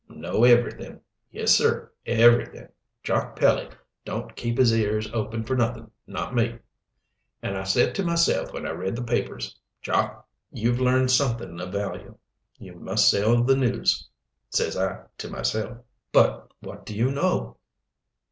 [0.09, 0.99] "Know everything;
[1.29, 2.69] yes, sir, everything.
[3.03, 3.69] Jock Pelly
[4.03, 6.57] don't keep his ears open for nothing, not me.
[7.43, 11.71] An' I said to myself when I read the papers, 'Jock, you've learned something of
[11.71, 12.17] value
[12.57, 14.09] you must sell the news,'
[14.49, 15.77] says I to myself."
[16.11, 17.57] "But what do you know?"